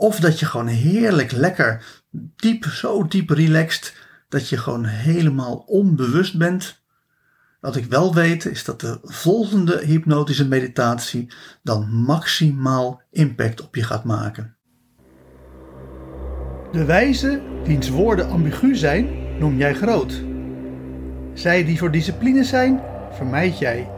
[0.00, 1.84] of dat je gewoon heerlijk lekker
[2.36, 3.94] diep, zo diep relaxed,
[4.28, 6.82] dat je gewoon helemaal onbewust bent.
[7.60, 13.82] Wat ik wel weet is dat de volgende hypnotische meditatie dan maximaal impact op je
[13.82, 14.56] gaat maken.
[16.72, 20.22] De wijze wiens woorden ambigu zijn, noem jij groot.
[21.34, 22.80] Zij die voor discipline zijn,
[23.12, 23.90] vermijd jij.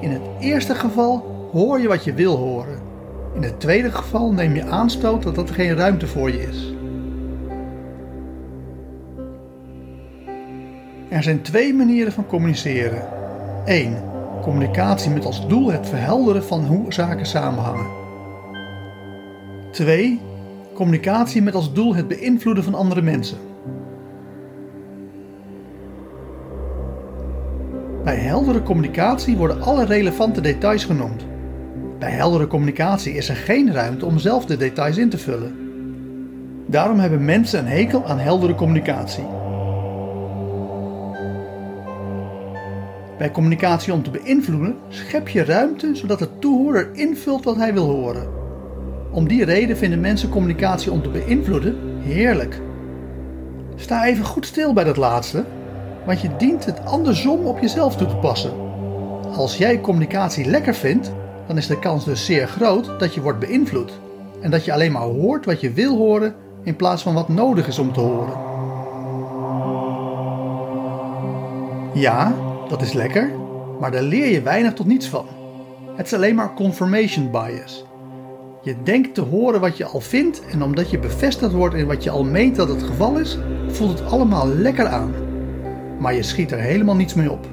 [0.00, 1.18] In het eerste geval
[1.52, 2.89] hoor je wat je wil horen.
[3.34, 6.74] In het tweede geval neem je aanstoot dat er geen ruimte voor je is.
[11.08, 13.02] Er zijn twee manieren van communiceren.
[13.64, 13.96] 1.
[14.42, 17.86] Communicatie met als doel het verhelderen van hoe zaken samenhangen.
[19.70, 20.20] 2.
[20.74, 23.38] Communicatie met als doel het beïnvloeden van andere mensen.
[28.04, 31.29] Bij heldere communicatie worden alle relevante details genoemd.
[32.00, 35.54] Bij heldere communicatie is er geen ruimte om zelf de details in te vullen.
[36.66, 39.24] Daarom hebben mensen een hekel aan heldere communicatie.
[43.18, 47.86] Bij communicatie om te beïnvloeden schep je ruimte zodat de toehoorder invult wat hij wil
[47.86, 48.28] horen.
[49.10, 52.60] Om die reden vinden mensen communicatie om te beïnvloeden heerlijk.
[53.74, 55.44] Sta even goed stil bij dat laatste,
[56.06, 58.52] want je dient het andersom op jezelf toe te passen.
[59.36, 61.12] Als jij communicatie lekker vindt,
[61.50, 63.92] dan is de kans dus zeer groot dat je wordt beïnvloed.
[64.40, 67.66] En dat je alleen maar hoort wat je wil horen in plaats van wat nodig
[67.66, 68.32] is om te horen.
[71.94, 72.34] Ja,
[72.68, 73.30] dat is lekker,
[73.80, 75.26] maar daar leer je weinig tot niets van.
[75.96, 77.84] Het is alleen maar confirmation bias.
[78.62, 82.04] Je denkt te horen wat je al vindt en omdat je bevestigd wordt in wat
[82.04, 83.38] je al meent dat het geval is,
[83.68, 85.14] voelt het allemaal lekker aan.
[85.98, 87.46] Maar je schiet er helemaal niets mee op.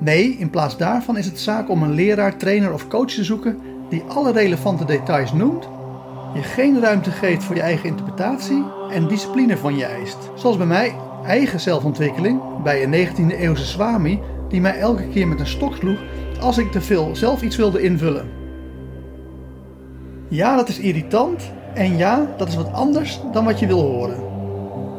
[0.00, 3.58] Nee, in plaats daarvan is het zaak om een leraar, trainer of coach te zoeken
[3.88, 5.68] die alle relevante details noemt,
[6.34, 10.18] je geen ruimte geeft voor je eigen interpretatie en discipline van je eist.
[10.34, 10.94] Zoals bij mij
[11.24, 15.98] eigen zelfontwikkeling bij een 19e eeuwse swami die mij elke keer met een stok sloeg
[16.40, 18.28] als ik te veel zelf iets wilde invullen.
[20.28, 24.28] Ja, dat is irritant en ja, dat is wat anders dan wat je wil horen.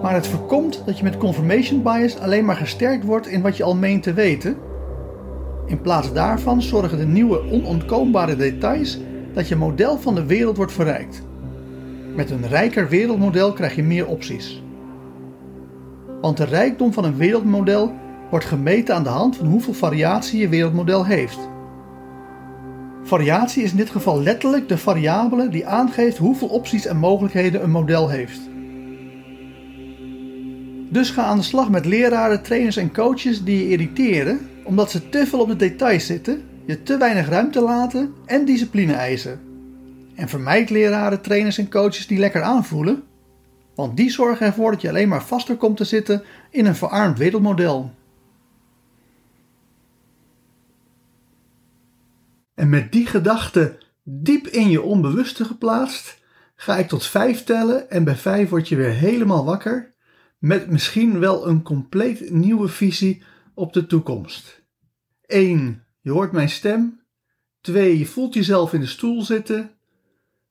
[0.01, 3.63] Maar het voorkomt dat je met confirmation bias alleen maar gesterkt wordt in wat je
[3.63, 4.57] al meent te weten.
[5.71, 8.99] In plaats daarvan zorgen de nieuwe onontkoombare details
[9.33, 11.21] dat je model van de wereld wordt verrijkt.
[12.15, 14.63] Met een rijker wereldmodel krijg je meer opties.
[16.21, 17.93] Want de rijkdom van een wereldmodel
[18.29, 21.39] wordt gemeten aan de hand van hoeveel variatie je wereldmodel heeft.
[23.03, 27.71] Variatie is in dit geval letterlijk de variabele die aangeeft hoeveel opties en mogelijkheden een
[27.71, 28.41] model heeft.
[30.89, 35.09] Dus ga aan de slag met leraren, trainers en coaches die je irriteren omdat ze
[35.09, 39.39] te veel op de details zitten, je te weinig ruimte laten en discipline eisen.
[40.15, 43.03] En vermijd leraren, trainers en coaches die lekker aanvoelen,
[43.75, 47.17] want die zorgen ervoor dat je alleen maar vaster komt te zitten in een verarmd
[47.17, 47.93] wereldmodel.
[52.53, 56.19] En met die gedachte diep in je onbewuste geplaatst,
[56.55, 59.93] ga ik tot vijf tellen en bij vijf word je weer helemaal wakker
[60.41, 63.23] met misschien wel een compleet nieuwe visie
[63.61, 64.61] op de toekomst.
[65.25, 65.83] 1.
[66.01, 67.01] Je hoort mijn stem.
[67.61, 67.97] 2.
[67.97, 69.71] Je voelt jezelf in de stoel zitten.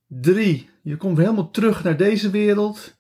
[0.07, 0.71] 3.
[0.83, 2.99] Je komt helemaal terug naar deze wereld.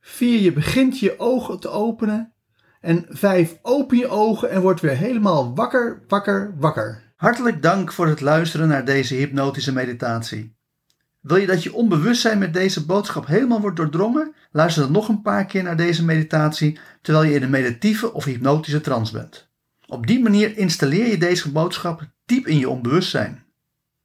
[0.00, 0.40] 4.
[0.40, 2.32] Je begint je ogen te openen.
[2.80, 3.58] En 5.
[3.62, 7.12] Open je ogen en word weer helemaal wakker, wakker, wakker.
[7.16, 10.56] Hartelijk dank voor het luisteren naar deze hypnotische meditatie.
[11.20, 14.34] Wil je dat je onbewustzijn met deze boodschap helemaal wordt doordrongen?
[14.52, 18.24] Luister dan nog een paar keer naar deze meditatie terwijl je in een meditieve of
[18.24, 19.50] hypnotische trance bent.
[19.92, 23.44] Op die manier installeer je deze boodschap diep in je onbewustzijn.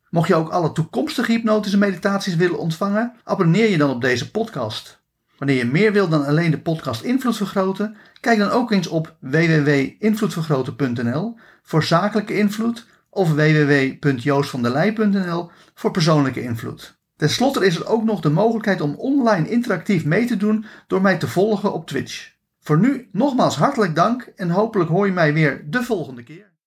[0.10, 5.04] Mocht je ook alle toekomstige hypnotische meditaties willen ontvangen, abonneer je dan op deze podcast.
[5.38, 9.16] Wanneer je meer wilt dan alleen de podcast Invloed Vergroten, kijk dan ook eens op
[9.20, 17.00] www.invloedvergroten.nl voor zakelijke invloed of www.joostvandelij.nl voor persoonlijke invloed.
[17.16, 21.02] Ten slotte is er ook nog de mogelijkheid om online interactief mee te doen door
[21.02, 22.36] mij te volgen op Twitch.
[22.68, 26.50] Voor nu nogmaals hartelijk dank en hopelijk hoor je mij weer de volgende keer.